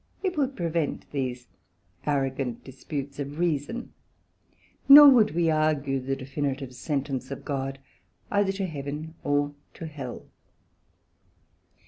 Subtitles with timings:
[0.23, 1.45] it would prevent these
[2.07, 3.93] arrogant disputes of reason,
[4.89, 7.77] nor would we argue the definitive sentence of God,
[8.31, 10.25] either to Heaven or Hell.